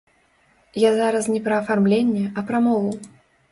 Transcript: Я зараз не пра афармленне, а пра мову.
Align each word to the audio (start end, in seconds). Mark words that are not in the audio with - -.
Я 0.83 0.91
зараз 1.01 1.27
не 1.35 1.43
пра 1.49 1.55
афармленне, 1.65 2.25
а 2.37 2.47
пра 2.51 2.65
мову. 2.69 2.91